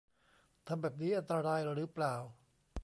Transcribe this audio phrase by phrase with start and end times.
[0.67, 2.15] ทำแบบนี้อันตรายหรือเปล่า